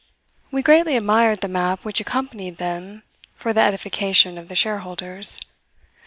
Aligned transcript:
We 0.49 0.63
greatly 0.63 0.97
admired 0.97 1.41
the 1.41 1.47
map 1.47 1.85
which 1.85 1.99
accompanied 1.99 2.57
them 2.57 3.03
for 3.35 3.53
the 3.53 3.61
edification 3.61 4.35
of 4.39 4.47
the 4.47 4.55
shareholders. 4.55 5.39